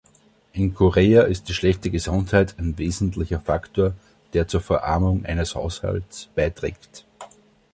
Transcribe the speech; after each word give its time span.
In 0.53 0.73
Korea 0.73 1.21
ist 1.21 1.47
die 1.47 1.53
schlechte 1.53 1.91
Gesundheit 1.91 2.57
ein 2.57 2.75
wesentlicher 2.79 3.39
Faktor, 3.39 3.93
der 4.33 4.47
zur 4.47 4.59
Verarmung 4.61 5.25
eines 5.25 5.53
Haushalts 5.53 6.27
beiträgt. 6.33 7.05